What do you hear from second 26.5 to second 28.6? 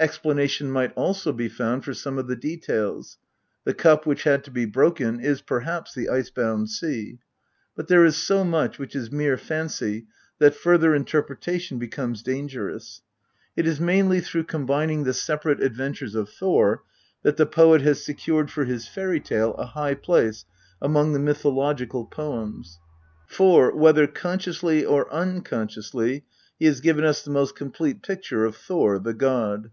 he has given us the most complete picture of